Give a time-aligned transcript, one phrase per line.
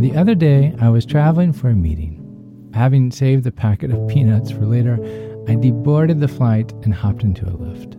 [0.00, 2.70] The other day, I was traveling for a meeting.
[2.72, 4.94] Having saved the packet of peanuts for later,
[5.46, 7.96] I deboarded the flight and hopped into a Lyft.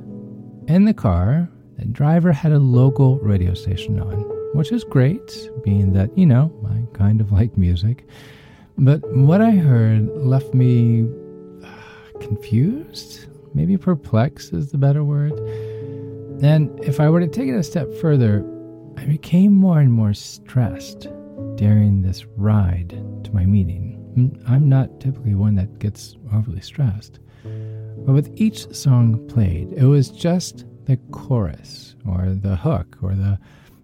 [0.67, 4.23] In the car, the driver had a local radio station on,
[4.55, 8.07] which is great, being that, you know, I kind of like music.
[8.79, 11.05] But what I heard left me
[11.63, 15.33] uh, confused, maybe perplexed is the better word.
[16.41, 18.43] And if I were to take it a step further,
[18.97, 21.07] I became more and more stressed
[21.61, 22.89] during this ride
[23.23, 23.93] to my meeting.
[24.15, 27.19] Hmm, I'm not typically one that gets overly stressed.
[27.43, 33.37] But with each song played, it was just the chorus or the hook or the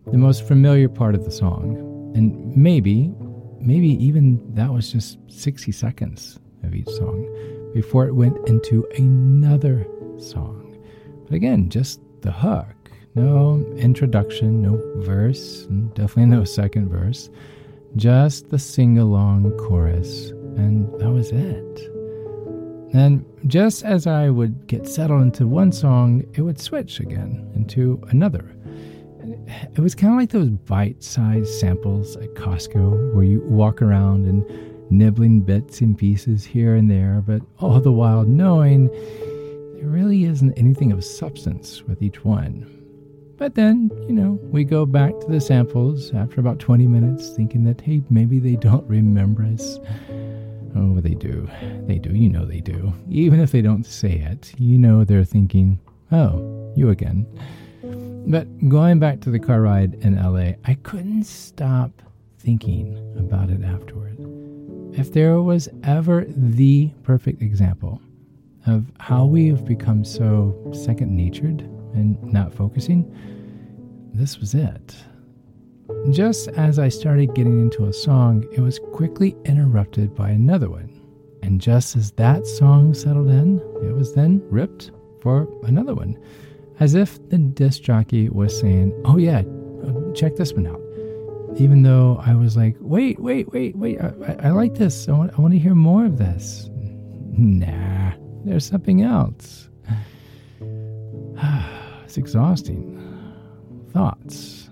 [0.07, 1.75] the most familiar part of the song.
[2.15, 3.13] And maybe
[3.59, 7.27] maybe even that was just 60 seconds of each song
[7.75, 9.85] before it went into another
[10.17, 10.83] song.
[11.25, 12.73] But again, just the hook.
[13.13, 17.29] No introduction, no verse, and definitely no second verse.
[17.95, 21.91] Just the sing along chorus, and that was it.
[22.93, 28.01] And just as I would get settled into one song, it would switch again into
[28.09, 28.55] another.
[29.75, 34.25] It was kind of like those bite sized samples at Costco where you walk around
[34.25, 34.45] and
[34.89, 38.87] nibbling bits and pieces here and there, but all the while knowing
[39.77, 42.65] there really isn't anything of substance with each one.
[43.37, 47.63] But then, you know, we go back to the samples after about 20 minutes, thinking
[47.65, 49.79] that, hey, maybe they don't remember us.
[50.75, 51.47] Oh, they do.
[51.87, 52.15] They do.
[52.15, 52.93] You know they do.
[53.09, 55.79] Even if they don't say it, you know they're thinking,
[56.11, 57.25] oh, you again.
[58.27, 61.91] But going back to the car ride in LA, I couldn't stop
[62.39, 64.17] thinking about it afterward.
[64.93, 68.01] If there was ever the perfect example
[68.65, 71.67] of how we have become so second natured
[71.97, 73.05] and not focusing,
[74.13, 74.95] this was it.
[76.09, 80.89] Just as I started getting into a song, it was quickly interrupted by another one.
[81.43, 84.91] And just as that song settled in, it was then ripped
[85.21, 86.17] for another one.
[86.79, 89.43] As if the disc jockey was saying, Oh, yeah,
[90.13, 90.81] check this one out.
[91.57, 95.07] Even though I was like, Wait, wait, wait, wait, I, I like this.
[95.07, 96.69] I want, I want to hear more of this.
[96.73, 98.13] Nah,
[98.45, 99.69] there's something else.
[102.07, 103.03] it's exhausting.
[103.91, 104.67] Thoughts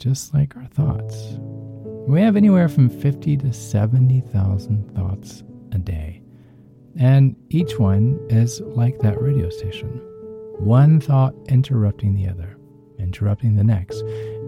[0.00, 1.36] just like our thoughts.
[2.08, 6.22] We have anywhere from 50 to 70,000 thoughts a day.
[6.98, 10.00] And each one is like that radio station.
[10.58, 12.56] One thought interrupting the other,
[12.98, 14.00] interrupting the next,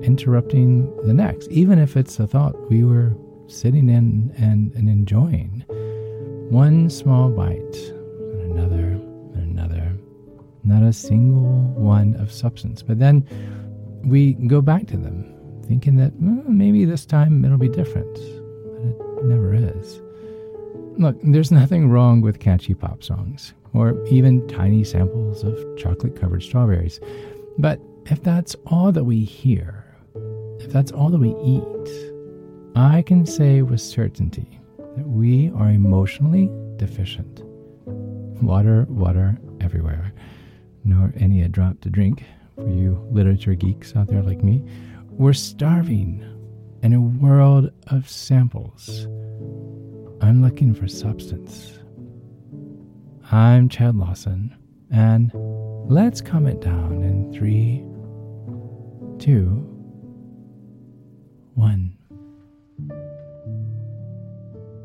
[0.03, 3.15] interrupting the next, even if it's a thought we were
[3.47, 5.65] sitting in and, and enjoying.
[6.51, 7.93] One small bite,
[10.65, 12.83] Not a single one of substance.
[12.83, 13.27] But then
[14.05, 15.33] we go back to them
[15.67, 20.01] thinking that well, maybe this time it'll be different, but it never is.
[20.99, 26.43] Look, there's nothing wrong with catchy pop songs, or even tiny samples of chocolate covered
[26.43, 27.01] strawberries.
[27.59, 29.85] But if that's all that we hear,
[30.59, 32.13] if that's all that we eat,
[32.77, 34.61] I can say with certainty
[34.97, 37.43] that we are emotionally deficient.
[38.43, 40.13] Water, water everywhere,
[40.85, 42.25] nor any a drop to drink
[42.57, 44.65] for you literature geeks out there like me.
[45.11, 46.25] We're starving
[46.83, 49.07] in a world of samples.
[50.21, 51.79] I'm looking for substance.
[53.31, 54.57] I'm Chad Lawson,
[54.91, 55.31] and
[55.89, 57.85] let's calm it down in three,
[59.19, 59.69] two,
[61.55, 61.97] one.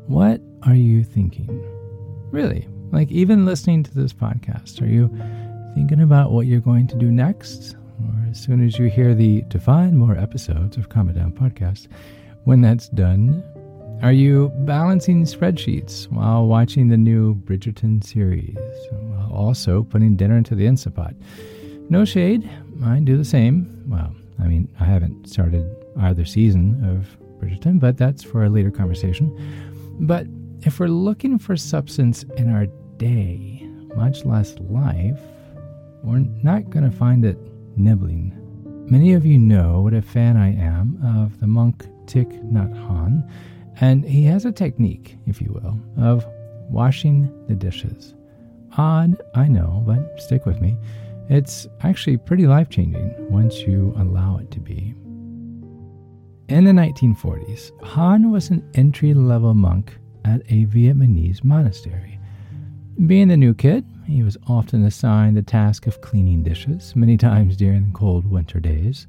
[0.06, 1.62] What are you thinking?
[2.30, 2.68] Really?
[2.90, 5.14] Like, even listening to this podcast, are you
[5.74, 7.76] thinking about what you're going to do next?
[8.04, 11.32] or as soon as you hear the to find more episodes of Calm It Down
[11.32, 11.88] podcast.
[12.44, 13.42] When that's done,
[14.02, 18.56] are you balancing spreadsheets while watching the new Bridgerton series,
[18.90, 21.14] while also putting dinner into the Instant Pot?
[21.90, 22.48] No shade,
[22.84, 23.84] I do the same.
[23.88, 25.68] Well, I mean, I haven't started
[26.00, 29.34] either season of Bridgerton, but that's for a later conversation.
[30.00, 30.26] But
[30.62, 32.66] if we're looking for substance in our
[32.98, 33.66] day,
[33.96, 35.20] much less life,
[36.08, 37.38] we're not going to find it
[37.76, 38.34] nibbling.
[38.90, 43.30] Many of you know what a fan I am of the monk Thich Nhat Hanh,
[43.82, 46.26] and he has a technique, if you will, of
[46.70, 48.14] washing the dishes.
[48.78, 50.78] Odd, I know, but stick with me.
[51.28, 54.94] It's actually pretty life changing once you allow it to be.
[56.48, 62.18] In the 1940s, Hanh was an entry level monk at a Vietnamese monastery.
[63.06, 67.56] Being the new kid, he was often assigned the task of cleaning dishes, many times
[67.56, 69.06] during the cold winter days.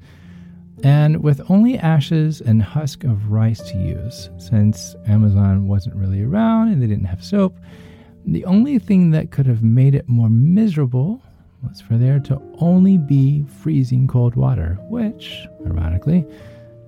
[0.84, 6.68] And with only ashes and husk of rice to use, since Amazon wasn't really around
[6.68, 7.58] and they didn't have soap,
[8.26, 11.22] the only thing that could have made it more miserable
[11.62, 16.26] was for there to only be freezing cold water, which, ironically,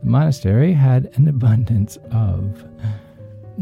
[0.02, 2.64] the monastery had an abundance of.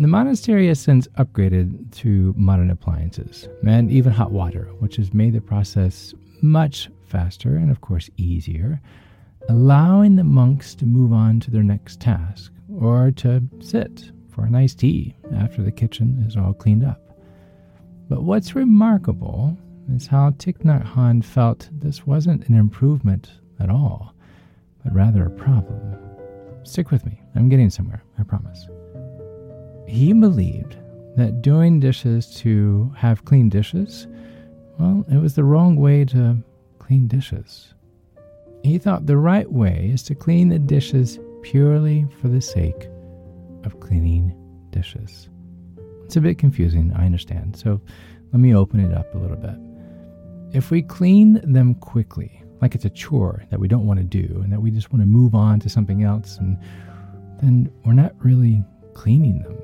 [0.00, 5.35] The monastery has since upgraded to modern appliances and even hot water, which has made
[5.35, 8.81] the process much faster and, of course, easier,
[9.50, 12.50] allowing the monks to move on to their next task
[12.81, 17.20] or to sit for a nice tea after the kitchen is all cleaned up.
[18.08, 19.55] But what's remarkable
[19.93, 24.14] is how Thich Nhat Hanh felt this wasn't an improvement at all,
[24.82, 25.94] but rather a problem.
[26.62, 28.67] Stick with me, I'm getting somewhere, I promise.
[29.90, 30.76] He believed
[31.16, 34.06] that doing dishes to have clean dishes,
[34.78, 36.38] well, it was the wrong way to
[36.78, 37.75] clean dishes.
[38.62, 42.88] He thought the right way is to clean the dishes purely for the sake
[43.64, 44.32] of cleaning
[44.70, 45.28] dishes.
[46.04, 47.81] It's a bit confusing, I understand, so
[48.32, 49.56] let me open it up a little bit.
[50.56, 54.40] If we clean them quickly, like it's a chore that we don't want to do
[54.40, 56.56] and that we just want to move on to something else, and
[57.42, 58.62] then we're not really
[58.94, 59.56] cleaning them.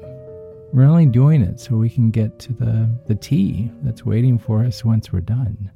[0.72, 4.64] We're only doing it so we can get to the, the tea that's waiting for
[4.64, 5.70] us once we're done.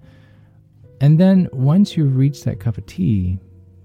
[1.01, 3.39] And then once you've reached that cup of tea,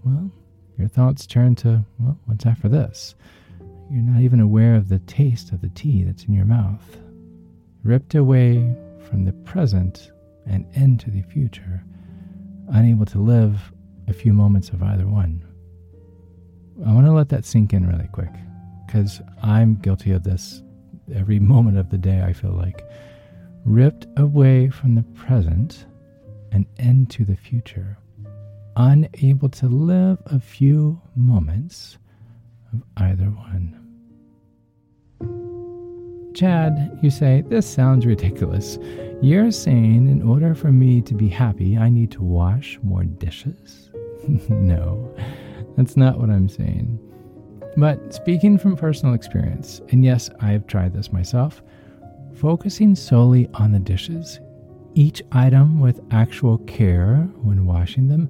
[0.03, 0.31] well,
[0.77, 3.15] your thoughts turn to, well, what's after this?
[3.89, 6.97] You're not even aware of the taste of the tea that's in your mouth.
[7.83, 8.75] Ripped away
[9.07, 10.11] from the present
[10.47, 11.83] and into the future,
[12.69, 13.71] unable to live
[14.07, 15.43] a few moments of either one.
[16.85, 18.33] I want to let that sink in really quick
[18.85, 20.61] because I'm guilty of this
[21.13, 22.83] every moment of the day, I feel like.
[23.65, 25.85] Ripped away from the present
[26.51, 27.97] and into the future,
[28.75, 31.97] unable to live a few moments
[32.73, 33.81] of either one.
[36.33, 38.77] Chad, you say, this sounds ridiculous.
[39.21, 43.89] You're saying in order for me to be happy, I need to wash more dishes?
[44.49, 45.15] no,
[45.77, 46.99] that's not what I'm saying.
[47.77, 51.62] But speaking from personal experience, and yes, I have tried this myself,
[52.33, 54.39] focusing solely on the dishes,
[54.94, 58.30] each item with actual care when washing them,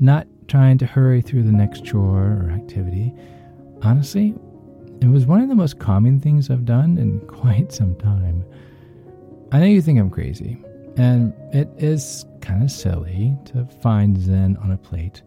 [0.00, 3.12] not trying to hurry through the next chore or activity,
[3.82, 4.34] honestly,
[5.02, 8.44] it was one of the most calming things I've done in quite some time.
[9.52, 10.56] I know you think I'm crazy,
[10.96, 15.20] and it is kind of silly to find Zen on a plate,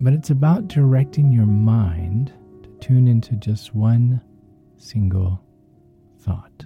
[0.00, 2.32] but it's about directing your mind
[2.80, 4.20] tune into just one
[4.76, 5.40] single
[6.20, 6.64] thought.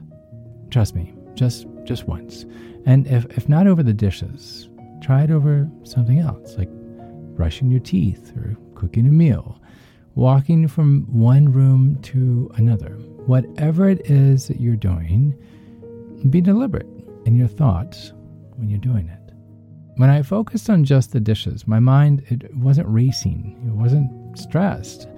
[0.71, 2.45] Trust me, just just once.
[2.87, 4.69] And if, if not over the dishes,
[5.03, 6.71] try it over something else, like
[7.37, 9.61] brushing your teeth or cooking a meal
[10.15, 12.91] walking from one room to another.
[13.27, 15.35] Whatever it is that you're doing,
[16.31, 16.89] be deliberate
[17.27, 18.13] in your thoughts
[18.57, 19.21] when you're doing it.
[19.97, 23.57] When I focused on just the dishes, my mind it wasn't racing.
[23.67, 25.09] It wasn't stressed.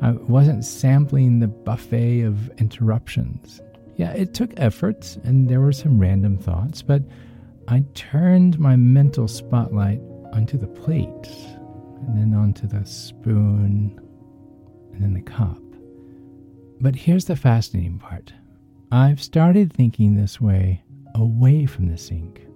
[0.00, 3.60] I wasn't sampling the buffet of interruptions.
[3.96, 7.02] Yeah, it took effort and there were some random thoughts, but
[7.66, 10.00] I turned my mental spotlight
[10.32, 11.26] onto the plate
[12.06, 14.00] and then onto the spoon
[14.92, 15.60] and then the cup.
[16.80, 18.32] But here's the fascinating part
[18.92, 20.82] I've started thinking this way
[21.14, 22.46] away from the sink.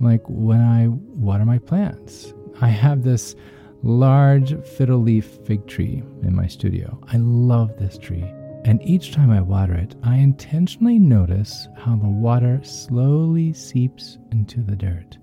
[0.00, 3.34] Like when I water my plants, I have this
[3.82, 6.98] large fiddle leaf fig tree in my studio.
[7.12, 8.24] I love this tree.
[8.64, 14.60] And each time I water it, I intentionally notice how the water slowly seeps into
[14.60, 15.18] the dirt,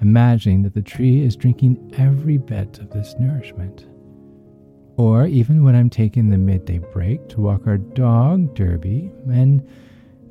[0.00, 3.86] imagining that the tree is drinking every bit of this nourishment.
[4.96, 9.66] Or even when I'm taking the midday break to walk our dog, Derby, and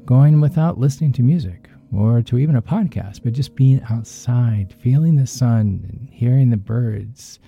[0.05, 5.15] going without listening to music or to even a podcast, but just being outside, feeling
[5.15, 7.39] the sun and hearing the birds.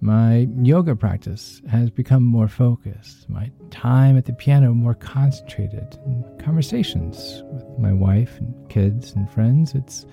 [0.00, 6.38] My yoga practice has become more focused, my time at the piano more concentrated, and
[6.38, 10.06] conversations with my wife and kids and friends, it's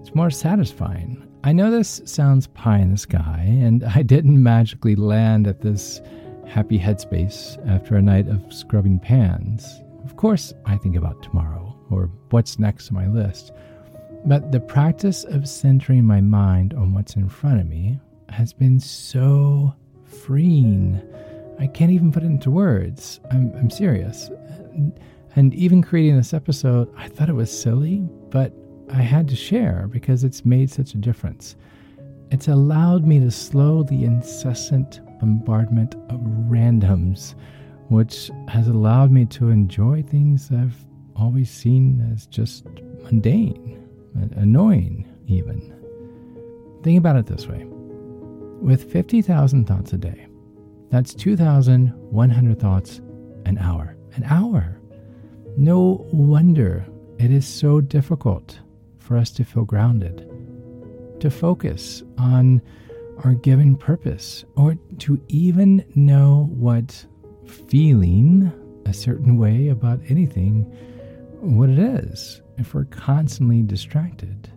[0.00, 1.26] it's more satisfying.
[1.44, 6.00] I know this sounds pie in the sky, and I didn't magically land at this
[6.46, 9.82] happy headspace after a night of scrubbing pans.
[10.04, 11.59] Of course, I think about tomorrow
[11.90, 13.52] or what's next on my list.
[14.24, 18.78] But the practice of centering my mind on what's in front of me has been
[18.78, 21.00] so freeing.
[21.58, 23.20] I can't even put it into words.
[23.30, 24.30] I'm, I'm serious.
[25.36, 28.52] And even creating this episode, I thought it was silly, but
[28.92, 31.56] I had to share because it's made such a difference.
[32.30, 37.34] It's allowed me to slow the incessant bombardment of randoms,
[37.88, 40.76] which has allowed me to enjoy things I've
[41.20, 42.64] always seen as just
[43.02, 43.86] mundane,
[44.36, 45.76] annoying, even.
[46.82, 47.66] Think about it this way
[48.60, 50.26] with 50,000 thoughts a day,
[50.90, 53.00] that's 2,100 thoughts
[53.46, 53.96] an hour.
[54.14, 54.80] An hour.
[55.56, 56.86] No wonder
[57.18, 58.58] it is so difficult
[58.98, 60.28] for us to feel grounded,
[61.20, 62.60] to focus on
[63.24, 67.06] our given purpose, or to even know what
[67.46, 68.52] feeling
[68.86, 70.70] a certain way about anything,
[71.40, 74.50] what it is, if we're constantly distracted.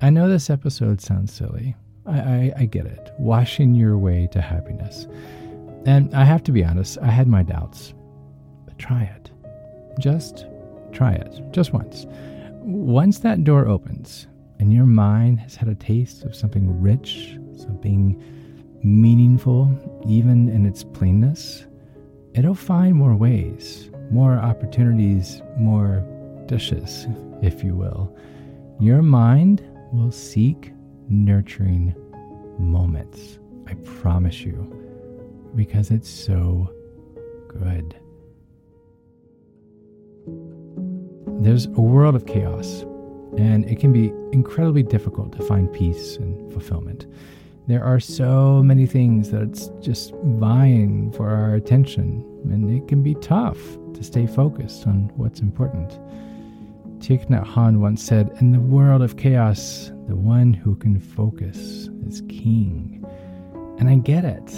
[0.00, 1.76] I know this episode sounds silly.
[2.06, 3.10] I, I, I get it.
[3.18, 5.06] Washing your way to happiness.
[5.86, 7.94] And I have to be honest, I had my doubts.
[8.64, 9.30] But try it.
[9.98, 10.46] Just
[10.92, 11.42] try it.
[11.50, 12.06] Just once.
[12.60, 14.26] Once that door opens
[14.58, 18.22] and your mind has had a taste of something rich, something
[18.82, 21.66] meaningful, even in its plainness,
[22.34, 26.04] it'll find more ways, more opportunities, more
[26.46, 27.06] dishes,
[27.42, 28.14] if you will.
[28.80, 29.62] Your mind
[29.92, 30.72] will seek
[31.08, 31.94] nurturing
[32.58, 33.38] moments.
[33.66, 34.74] I promise you
[35.54, 36.72] because it's so
[37.48, 37.96] good.
[41.40, 42.82] There's a world of chaos,
[43.36, 47.06] and it can be incredibly difficult to find peace and fulfillment.
[47.68, 53.14] There are so many things that's just vying for our attention, and it can be
[53.16, 53.58] tough
[53.94, 55.90] to stay focused on what's important.
[56.98, 61.88] Thich Nhat Hanh once said, In the world of chaos, the one who can focus
[62.06, 63.06] is king.
[63.78, 64.50] And I get it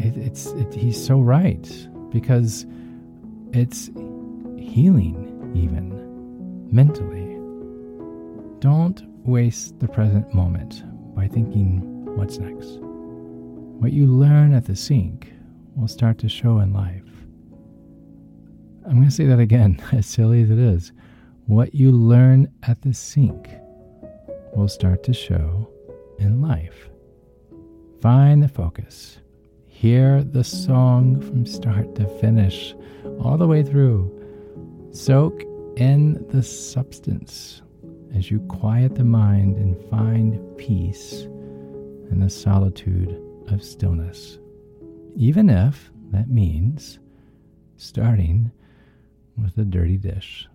[0.00, 2.66] it, it's it, he's so right because
[3.52, 3.88] it's
[4.58, 7.36] healing even mentally.
[8.60, 10.82] Don't waste the present moment
[11.14, 12.78] by thinking what's next.
[13.80, 15.32] What you learn at the sink
[15.74, 17.02] will start to show in life.
[18.86, 20.92] I'm going to say that again, as silly as it is.
[21.46, 23.48] What you learn at the sink
[24.54, 25.70] will start to show
[26.18, 26.90] in life.
[28.00, 29.20] Find the focus
[29.80, 32.74] Hear the song from start to finish,
[33.18, 34.12] all the way through.
[34.92, 35.42] Soak
[35.76, 37.62] in the substance
[38.14, 41.26] as you quiet the mind and find peace
[42.10, 44.38] in the solitude of stillness.
[45.16, 46.98] Even if that means
[47.76, 48.50] starting
[49.36, 50.46] with a dirty dish.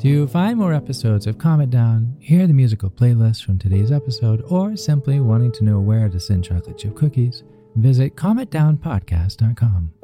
[0.00, 4.42] To find more episodes of Calm It Down, hear the musical playlist from today's episode,
[4.48, 7.42] or simply wanting to know where to send chocolate chip cookies,
[7.74, 9.97] visit calmitdownpodcast.com.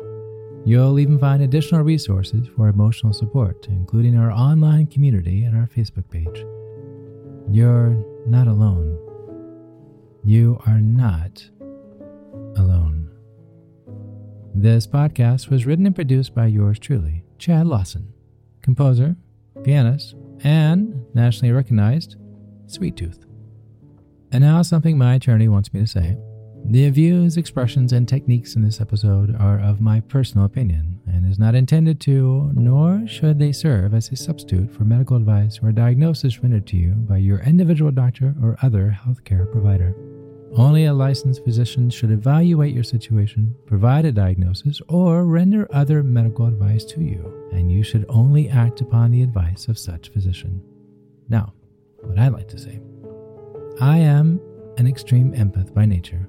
[0.66, 6.08] You'll even find additional resources for emotional support, including our online community and our Facebook
[6.08, 6.46] page.
[7.50, 8.98] You're not alone.
[10.24, 11.44] You are not
[12.56, 13.10] alone.
[14.54, 18.14] This podcast was written and produced by yours truly, Chad Lawson,
[18.62, 19.16] composer,
[19.64, 22.16] pianist, and nationally recognized
[22.68, 23.26] Sweet Tooth.
[24.32, 26.16] And now, something my attorney wants me to say.
[26.66, 31.38] The views, expressions, and techniques in this episode are of my personal opinion and is
[31.38, 36.42] not intended to, nor should they serve as a substitute for medical advice or diagnosis
[36.42, 39.94] rendered to you by your individual doctor or other healthcare provider.
[40.56, 46.46] Only a licensed physician should evaluate your situation, provide a diagnosis, or render other medical
[46.46, 50.62] advice to you, and you should only act upon the advice of such physician.
[51.28, 51.52] Now,
[52.00, 52.80] what I like to say
[53.80, 54.40] I am
[54.78, 56.28] an extreme empath by nature,